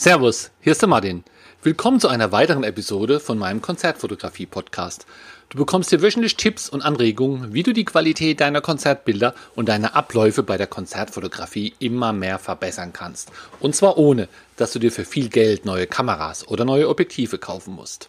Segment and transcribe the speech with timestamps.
[0.00, 1.24] Servus, hier ist der Martin.
[1.64, 5.06] Willkommen zu einer weiteren Episode von meinem Konzertfotografie-Podcast.
[5.48, 9.96] Du bekommst hier wöchentlich Tipps und Anregungen, wie du die Qualität deiner Konzertbilder und deine
[9.96, 13.32] Abläufe bei der Konzertfotografie immer mehr verbessern kannst.
[13.58, 17.74] Und zwar ohne, dass du dir für viel Geld neue Kameras oder neue Objektive kaufen
[17.74, 18.08] musst.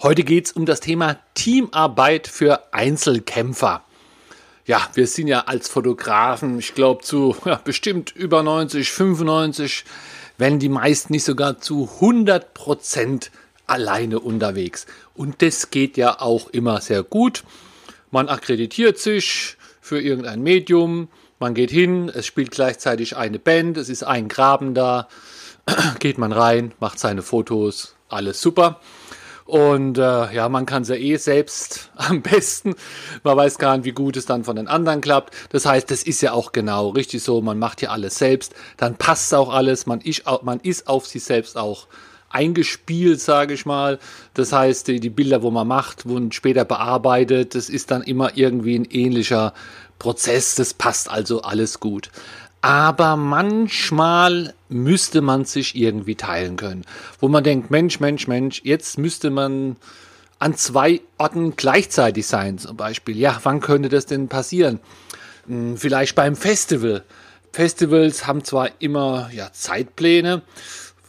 [0.00, 3.84] Heute geht es um das Thema Teamarbeit für Einzelkämpfer.
[4.64, 9.84] Ja, wir sind ja als Fotografen, ich glaube, zu ja, bestimmt über 90, 95
[10.42, 13.30] wenn die meisten nicht sogar zu 100 Prozent
[13.68, 14.86] alleine unterwegs.
[15.14, 17.44] Und das geht ja auch immer sehr gut.
[18.10, 21.06] Man akkreditiert sich für irgendein Medium,
[21.38, 25.06] man geht hin, es spielt gleichzeitig eine Band, es ist ein Graben da,
[26.00, 28.80] geht man rein, macht seine Fotos, alles super.
[29.52, 32.74] Und äh, ja, man kann es ja eh selbst am besten.
[33.22, 35.34] Man weiß gar nicht, wie gut es dann von den anderen klappt.
[35.50, 37.42] Das heißt, das ist ja auch genau richtig so.
[37.42, 38.54] Man macht ja alles selbst.
[38.78, 39.84] Dann passt auch alles.
[39.84, 41.86] Man ist, man ist auf sich selbst auch
[42.30, 43.98] eingespielt, sage ich mal.
[44.32, 47.54] Das heißt, die, die Bilder, wo man macht, wurden später bearbeitet.
[47.54, 49.52] Das ist dann immer irgendwie ein ähnlicher
[49.98, 50.54] Prozess.
[50.54, 52.08] Das passt also alles gut
[52.62, 56.84] aber manchmal müsste man sich irgendwie teilen können.
[57.20, 59.76] Wo man denkt, Mensch, Mensch, Mensch, jetzt müsste man
[60.38, 63.16] an zwei Orten gleichzeitig sein, zum Beispiel.
[63.16, 64.78] Ja, wann könnte das denn passieren?
[65.46, 67.02] Hm, vielleicht beim Festival.
[67.52, 70.42] Festivals haben zwar immer ja, Zeitpläne,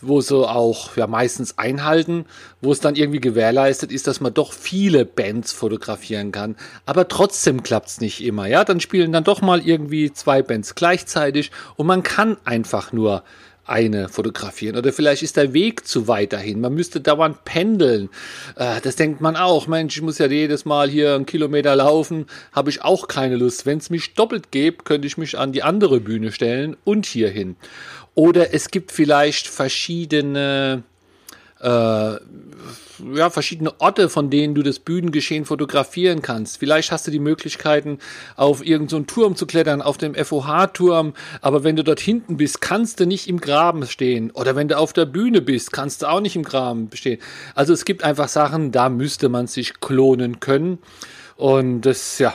[0.07, 2.25] wo sie auch ja meistens einhalten,
[2.61, 6.55] wo es dann irgendwie gewährleistet ist, dass man doch viele Bands fotografieren kann.
[6.85, 8.47] Aber trotzdem klappt es nicht immer.
[8.47, 13.23] Ja, dann spielen dann doch mal irgendwie zwei Bands gleichzeitig und man kann einfach nur
[13.65, 14.77] eine fotografieren.
[14.77, 16.61] Oder vielleicht ist der Weg zu weit dahin.
[16.61, 18.09] Man müsste dauernd pendeln.
[18.55, 19.67] Äh, das denkt man auch.
[19.67, 22.25] Mensch, ich muss ja jedes Mal hier einen Kilometer laufen.
[22.51, 23.65] Habe ich auch keine Lust.
[23.65, 27.55] Wenn es mich doppelt gäbe, könnte ich mich an die andere Bühne stellen und hierhin.
[28.15, 30.83] Oder es gibt vielleicht verschiedene,
[31.63, 32.17] äh,
[33.15, 36.57] ja, verschiedene Orte, von denen du das Bühnengeschehen fotografieren kannst.
[36.57, 37.99] Vielleicht hast du die Möglichkeiten,
[38.35, 42.61] auf irgendeinen so Turm zu klettern, auf dem FOH-Turm, aber wenn du dort hinten bist,
[42.61, 44.31] kannst du nicht im Graben stehen.
[44.31, 47.19] Oder wenn du auf der Bühne bist, kannst du auch nicht im Graben stehen.
[47.55, 50.79] Also es gibt einfach Sachen, da müsste man sich klonen können.
[51.35, 52.33] Und das, ja,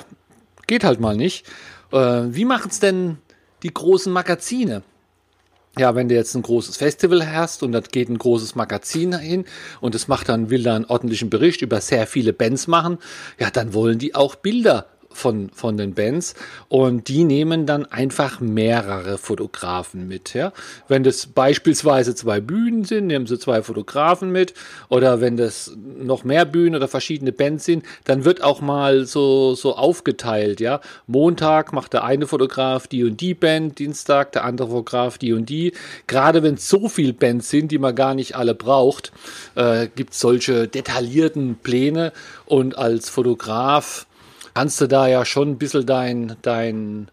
[0.66, 1.46] geht halt mal nicht.
[1.92, 3.18] Äh, wie machen es denn
[3.62, 4.82] die großen Magazine?
[5.78, 9.44] Ja, wenn du jetzt ein großes Festival hast und da geht ein großes Magazin hin
[9.80, 12.98] und es macht dann, will da einen ordentlichen Bericht über sehr viele Bands machen,
[13.38, 14.86] ja, dann wollen die auch Bilder
[15.18, 16.34] von, von den Bands
[16.68, 20.34] und die nehmen dann einfach mehrere Fotografen mit.
[20.34, 20.52] Ja?
[20.86, 24.54] Wenn das beispielsweise zwei Bühnen sind, nehmen sie zwei Fotografen mit
[24.88, 29.54] oder wenn das noch mehr Bühnen oder verschiedene Bands sind, dann wird auch mal so,
[29.54, 30.60] so aufgeteilt.
[30.60, 30.80] Ja?
[31.06, 35.48] Montag macht der eine Fotograf die und die Band, Dienstag der andere Fotograf die und
[35.48, 35.72] die.
[36.06, 39.12] Gerade wenn es so viele Bands sind, die man gar nicht alle braucht,
[39.56, 42.12] äh, gibt es solche detaillierten Pläne
[42.46, 44.06] und als Fotograf
[44.58, 47.12] kannst du da ja schon ein bisschen dein, dein,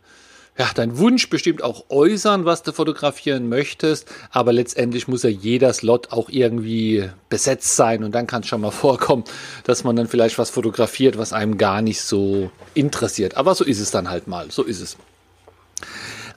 [0.57, 5.71] ja, dein Wunsch bestimmt auch äußern, was du fotografieren möchtest, aber letztendlich muss ja jeder
[5.71, 9.25] Slot auch irgendwie besetzt sein und dann kann es schon mal vorkommen,
[9.63, 13.37] dass man dann vielleicht was fotografiert, was einem gar nicht so interessiert.
[13.37, 14.97] Aber so ist es dann halt mal, so ist es.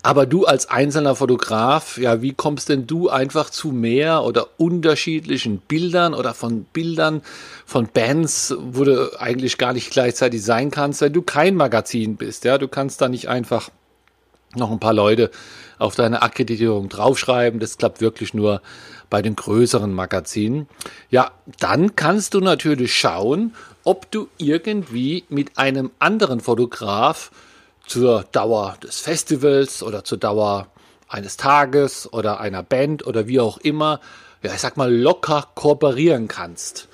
[0.02, 5.58] Aber du als einzelner Fotograf, ja, wie kommst denn du einfach zu mehr oder unterschiedlichen
[5.58, 7.22] Bildern oder von Bildern
[7.66, 12.44] von Bands, wo du eigentlich gar nicht gleichzeitig sein kannst, wenn du kein Magazin bist,
[12.44, 13.70] ja, du kannst da nicht einfach
[14.54, 15.30] noch ein paar Leute
[15.78, 17.60] auf deine Akkreditierung draufschreiben.
[17.60, 18.62] Das klappt wirklich nur
[19.10, 20.68] bei den größeren Magazinen.
[21.10, 23.54] Ja, dann kannst du natürlich schauen,
[23.84, 27.30] ob du irgendwie mit einem anderen Fotograf
[27.88, 30.68] zur Dauer des Festivals oder zur Dauer
[31.08, 34.00] eines Tages oder einer Band oder wie auch immer,
[34.42, 36.88] ja, ich sag mal, locker kooperieren kannst.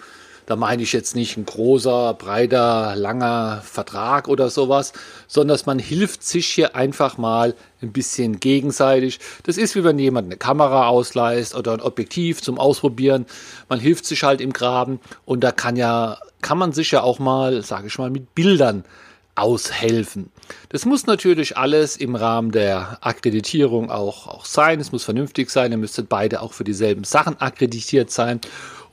[0.46, 4.92] Da meine ich jetzt nicht ein großer, breiter, langer Vertrag oder sowas,
[5.26, 9.20] sondern dass man hilft sich hier einfach mal ein bisschen gegenseitig.
[9.44, 13.24] Das ist wie wenn jemand eine Kamera ausleiht oder ein Objektiv zum Ausprobieren.
[13.70, 17.18] Man hilft sich halt im Graben und da kann ja, kann man sich ja auch
[17.18, 18.84] mal, sage ich mal, mit Bildern
[19.34, 20.30] aushelfen.
[20.68, 24.80] Das muss natürlich alles im Rahmen der Akkreditierung auch, auch sein.
[24.80, 25.72] Es muss vernünftig sein.
[25.72, 28.40] Ihr müsstet beide auch für dieselben Sachen akkreditiert sein.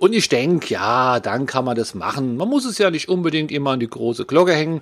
[0.01, 2.35] Und ich denke, ja, dann kann man das machen.
[2.35, 4.81] Man muss es ja nicht unbedingt immer an die große Glocke hängen,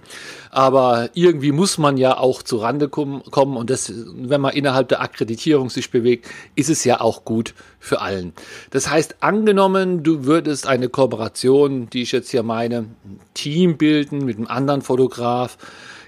[0.49, 3.21] aber irgendwie muss man ja auch zu Rande kommen.
[3.27, 6.25] Und das, wenn man innerhalb der Akkreditierung sich bewegt,
[6.55, 8.31] ist es ja auch gut für allen.
[8.69, 14.23] Das heißt, angenommen, du würdest eine Kooperation, die ich jetzt hier meine, ein Team bilden
[14.23, 15.57] mit einem anderen Fotograf,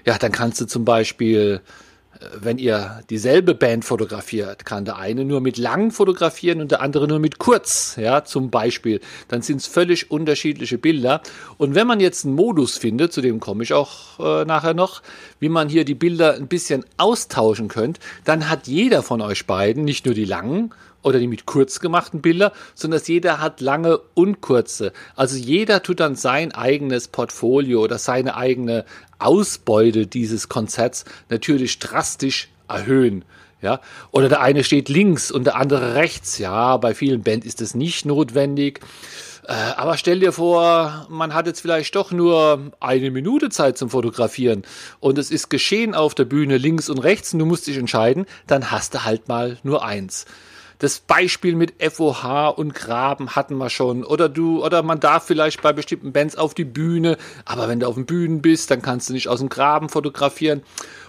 [0.06, 1.60] ja, dann kannst du zum Beispiel
[2.34, 7.08] wenn ihr dieselbe Band fotografiert, kann der eine nur mit lang fotografieren und der andere
[7.08, 9.00] nur mit kurz, ja, zum Beispiel.
[9.28, 11.22] Dann sind es völlig unterschiedliche Bilder.
[11.58, 15.02] Und wenn man jetzt einen Modus findet, zu dem komme ich auch äh, nachher noch,
[15.40, 19.84] wie man hier die Bilder ein bisschen austauschen könnt, dann hat jeder von euch beiden,
[19.84, 20.72] nicht nur die langen
[21.02, 24.92] oder die mit kurz gemachten Bilder, sondern dass jeder hat lange und kurze.
[25.16, 28.84] Also jeder tut dann sein eigenes Portfolio oder seine eigene
[29.18, 33.24] Ausbeute dieses Konzerts natürlich drastisch erhöhen.
[33.60, 36.38] Ja, oder der eine steht links und der andere rechts.
[36.38, 38.80] Ja, bei vielen Bands ist das nicht notwendig.
[39.46, 43.90] Äh, aber stell dir vor, man hat jetzt vielleicht doch nur eine Minute Zeit zum
[43.90, 44.62] Fotografieren
[45.00, 48.26] und es ist geschehen auf der Bühne links und rechts und du musst dich entscheiden,
[48.46, 50.26] dann hast du halt mal nur eins.
[50.82, 54.02] Das Beispiel mit FOH und Graben hatten wir schon.
[54.02, 57.86] Oder du, oder man darf vielleicht bei bestimmten Bands auf die Bühne, aber wenn du
[57.86, 60.64] auf den Bühnen bist, dann kannst du nicht aus dem Graben fotografieren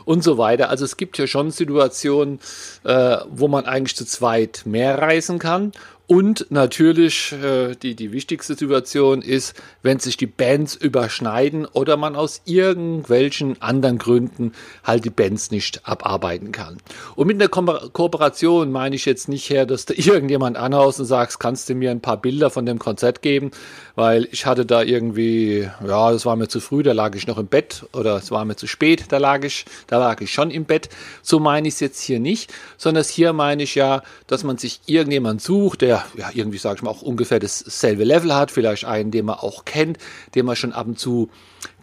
[0.05, 0.69] und so weiter.
[0.69, 2.39] Also es gibt ja schon Situationen,
[2.83, 5.71] äh, wo man eigentlich zu zweit mehr reisen kann
[6.13, 12.15] und natürlich äh, die, die wichtigste Situation ist, wenn sich die Bands überschneiden oder man
[12.15, 14.51] aus irgendwelchen anderen Gründen
[14.83, 16.77] halt die Bands nicht abarbeiten kann.
[17.15, 17.63] Und mit einer Ko
[17.93, 21.89] Kooperation meine ich jetzt nicht her, dass da irgendjemand anhaust und sagst, kannst du mir
[21.89, 23.49] ein paar Bilder von dem Konzert geben,
[23.95, 27.39] weil ich hatte da irgendwie, ja, das war mir zu früh, da lag ich noch
[27.39, 30.51] im Bett oder es war mir zu spät, da lag ich, da lag ich schon
[30.51, 30.89] im Bett.
[31.23, 34.81] So meine ich es jetzt hier nicht, sondern hier meine ich ja, dass man sich
[34.85, 39.11] irgendjemand sucht, der ja irgendwie, sage ich mal, auch ungefähr dasselbe Level hat, vielleicht einen,
[39.11, 39.97] den man auch kennt,
[40.35, 41.29] den man schon ab und zu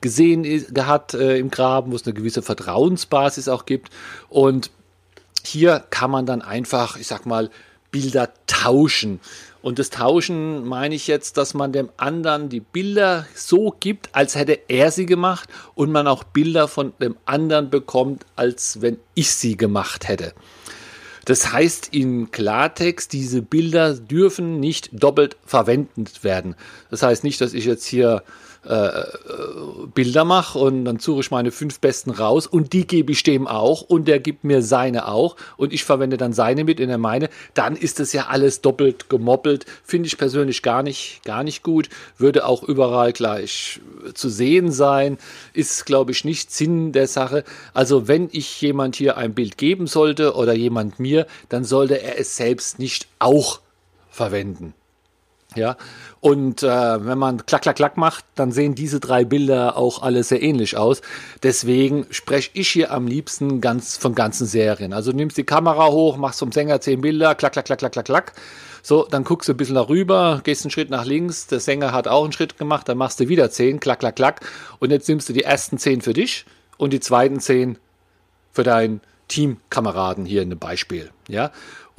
[0.01, 0.45] gesehen
[0.79, 3.91] hat äh, im Graben, wo es eine gewisse Vertrauensbasis auch gibt.
[4.29, 4.71] Und
[5.45, 7.51] hier kann man dann einfach, ich sag mal,
[7.91, 9.21] Bilder tauschen.
[9.63, 14.35] Und das Tauschen meine ich jetzt, dass man dem anderen die Bilder so gibt, als
[14.35, 19.35] hätte er sie gemacht und man auch Bilder von dem anderen bekommt, als wenn ich
[19.35, 20.33] sie gemacht hätte.
[21.25, 26.55] Das heißt in Klartext, diese Bilder dürfen nicht doppelt verwendet werden.
[26.91, 28.23] Das heißt nicht, dass ich jetzt hier
[28.65, 29.05] äh,
[29.95, 33.47] Bilder mache und dann suche ich meine fünf besten raus und die gebe ich dem
[33.47, 36.99] auch und der gibt mir seine auch und ich verwende dann seine mit in der
[36.99, 39.65] meine, dann ist das ja alles doppelt gemoppelt.
[39.83, 41.89] Finde ich persönlich gar nicht, gar nicht gut.
[42.19, 43.81] Würde auch überall gleich
[44.15, 45.19] zu sehen sein.
[45.53, 47.45] Ist, glaube ich, nicht Sinn der Sache.
[47.73, 52.19] Also wenn ich jemand hier ein Bild geben sollte oder jemand mir, dann sollte er
[52.19, 53.61] es selbst nicht auch
[54.11, 54.75] verwenden.
[55.57, 55.77] Ja,
[56.21, 56.67] und äh,
[57.07, 60.77] wenn man klack, klack, klack macht, dann sehen diese drei Bilder auch alle sehr ähnlich
[60.77, 61.03] aus.
[61.43, 64.93] Deswegen spreche ich hier am liebsten ganz von ganzen Serien.
[64.93, 68.05] Also nimmst die Kamera hoch, machst vom Sänger zehn Bilder, klack, klack, klack, klack, klack,
[68.05, 68.33] klack.
[68.83, 72.07] So, dann guckst du ein bisschen darüber, gehst einen Schritt nach links, der Sänger hat
[72.07, 74.41] auch einen Schritt gemacht, dann machst du wieder zehn, klack, klack, klack.
[74.79, 76.47] Und jetzt nimmst du die ersten zehn für dich
[76.79, 77.77] und die zweiten zehn
[78.53, 81.11] für deinen Teamkameraden hier in einem Beispiel.
[81.29, 81.51] Ja,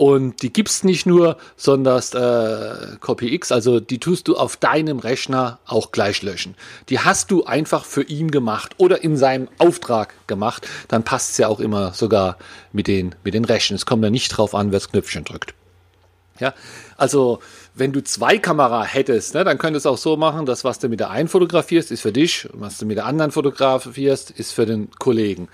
[0.02, 5.60] und die gibt's nicht nur, sondern äh, Copy also die tust du auf deinem Rechner
[5.68, 6.56] auch gleich löschen.
[6.90, 10.68] Die hast du einfach für ihn gemacht oder in seinem Auftrag gemacht.
[10.88, 12.38] Dann passt's ja auch immer sogar
[12.72, 13.76] mit den, mit den Rechten.
[13.76, 15.54] Es kommt ja nicht drauf an, wer das Knöpfchen drückt.
[16.40, 16.56] Ja,
[16.98, 17.38] also
[17.76, 20.90] wenn du zwei Kamera hättest, ne, dann könntest du auch so machen, dass was du
[20.90, 24.66] mit der einen fotografierst, ist für dich, was du mit der anderen fotografierst, ist für
[24.66, 25.48] den Kollegen.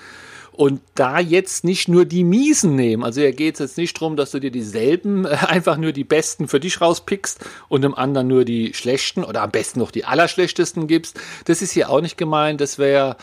[0.58, 4.16] Und da jetzt nicht nur die miesen nehmen, also hier geht es jetzt nicht darum,
[4.16, 8.44] dass du dir dieselben, einfach nur die besten für dich rauspickst und dem anderen nur
[8.44, 11.20] die schlechten oder am besten noch die allerschlechtesten gibst.
[11.46, 12.60] Das ist hier auch nicht gemeint.
[12.60, 13.18] Das wäre,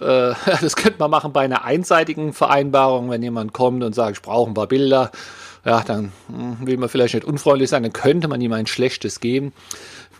[0.00, 4.22] äh, das könnte man machen bei einer einseitigen Vereinbarung, wenn jemand kommt und sagt, ich
[4.22, 5.10] brauche ein paar Bilder.
[5.64, 9.18] Ja, dann hm, will man vielleicht nicht unfreundlich sein, dann könnte man ihm ein schlechtes
[9.18, 9.52] geben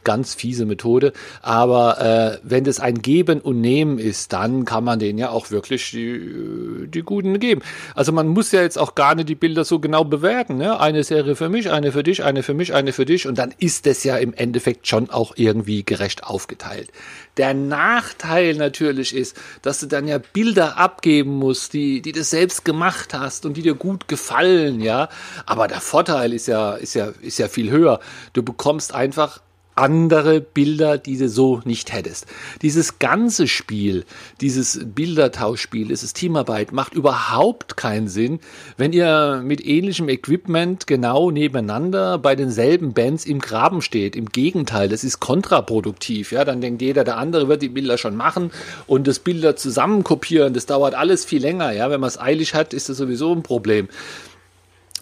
[0.06, 1.12] ganz fiese Methode.
[1.42, 5.50] Aber äh, wenn das ein Geben und Nehmen ist, dann kann man denen ja auch
[5.50, 7.60] wirklich die, die guten geben.
[7.96, 10.58] Also man muss ja jetzt auch gar nicht die Bilder so genau bewerten.
[10.58, 10.78] Ne?
[10.78, 13.26] Eine Serie für mich, eine für dich, eine für mich, eine für dich.
[13.26, 16.90] Und dann ist das ja im Endeffekt schon auch irgendwie gerecht aufgeteilt.
[17.36, 22.64] Der Nachteil natürlich ist, dass du dann ja Bilder abgeben musst, die, die du selbst
[22.64, 25.08] gemacht hast und die dir gut gefallen, ja.
[25.46, 27.98] Aber der Vorteil ist ja, ist ja, ist ja viel höher.
[28.32, 29.40] Du bekommst einfach
[29.76, 32.26] andere Bilder, die du so nicht hättest.
[32.62, 34.04] Dieses ganze Spiel,
[34.40, 38.40] dieses Bildertauschspiel, dieses Teamarbeit macht überhaupt keinen Sinn,
[38.76, 44.16] wenn ihr mit ähnlichem Equipment genau nebeneinander bei denselben Bands im Graben steht.
[44.16, 46.32] Im Gegenteil, das ist kontraproduktiv.
[46.32, 48.50] Ja, dann denkt jeder, der andere wird die Bilder schon machen
[48.86, 51.72] und das Bilder zusammen kopieren, das dauert alles viel länger.
[51.72, 53.88] Ja, wenn man es eilig hat, ist das sowieso ein Problem.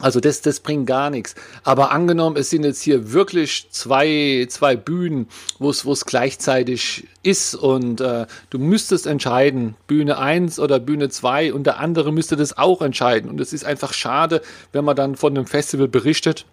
[0.00, 1.36] Also das, das bringt gar nichts.
[1.62, 5.28] Aber angenommen, es sind jetzt hier wirklich zwei, zwei Bühnen,
[5.60, 11.64] wo es, gleichzeitig ist und äh, du müsstest entscheiden, Bühne 1 oder Bühne 2 und
[11.64, 13.30] der andere müsste das auch entscheiden.
[13.30, 16.44] Und es ist einfach schade, wenn man dann von einem Festival berichtet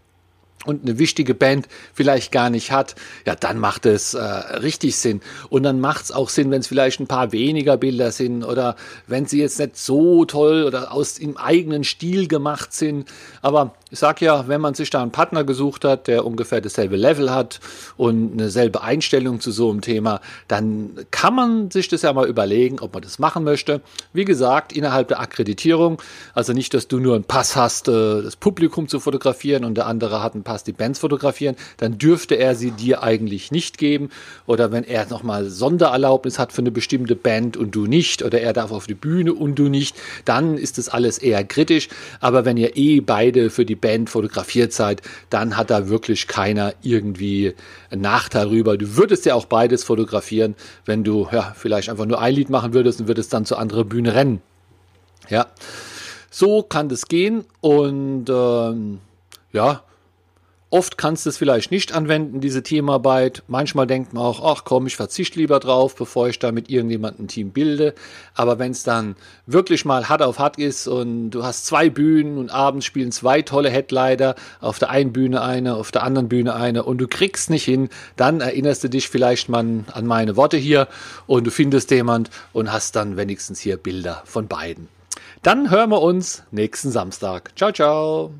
[0.66, 5.22] und eine wichtige Band vielleicht gar nicht hat, ja, dann macht es äh, richtig Sinn.
[5.50, 8.76] Und dann macht es auch Sinn, wenn es vielleicht ein paar weniger Bilder sind oder
[9.08, 13.08] wenn sie jetzt nicht so toll oder aus im eigenen Stil gemacht sind.
[13.42, 16.96] Aber ich sag ja, wenn man sich da einen Partner gesucht hat, der ungefähr dasselbe
[16.96, 17.60] Level hat
[17.98, 22.28] und eine selbe Einstellung zu so einem Thema, dann kann man sich das ja mal
[22.28, 23.82] überlegen, ob man das machen möchte.
[24.14, 26.02] Wie gesagt, innerhalb der Akkreditierung,
[26.34, 29.88] also nicht, dass du nur einen Pass hast, äh, das Publikum zu fotografieren und der
[29.88, 34.10] andere hat einen Pass, die Bands fotografieren, dann dürfte er sie dir eigentlich nicht geben.
[34.48, 38.54] Oder wenn er nochmal Sondererlaubnis hat für eine bestimmte Band und du nicht, oder er
[38.54, 41.90] darf auf die Bühne und du nicht, dann ist das alles eher kritisch.
[42.22, 46.74] Aber wenn ihr eh beide für die Band fotografiert seid, dann hat da wirklich keiner
[46.82, 47.54] irgendwie
[47.90, 48.78] einen Nachteil rüber.
[48.78, 52.74] Du würdest ja auch beides fotografieren, wenn du ja vielleicht einfach nur ein Lied machen
[52.74, 54.42] würdest und würdest dann zur anderen Bühne rennen.
[55.30, 55.48] Ja,
[56.30, 59.00] so kann das gehen und ähm,
[59.52, 59.84] ja,
[60.74, 63.44] Oft kannst du es vielleicht nicht anwenden, diese Teamarbeit.
[63.48, 67.26] Manchmal denkt man auch, ach komm, ich verzichte lieber drauf, bevor ich da mit irgendjemandem
[67.26, 67.94] ein Team bilde.
[68.36, 72.38] Aber wenn es dann wirklich mal hart auf hart ist und du hast zwei Bühnen
[72.38, 76.56] und abends spielen zwei tolle Headliner, auf der einen Bühne eine, auf der anderen Bühne
[76.56, 80.56] eine und du kriegst nicht hin, dann erinnerst du dich vielleicht mal an meine Worte
[80.56, 80.88] hier
[81.28, 84.88] und du findest jemand und hast dann wenigstens hier Bilder von beiden.
[85.44, 87.52] Dann hören wir uns nächsten Samstag.
[87.58, 88.32] Ciao, ciao.